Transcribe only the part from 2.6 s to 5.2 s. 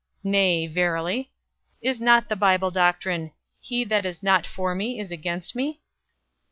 doctrine, 'He that is not for me is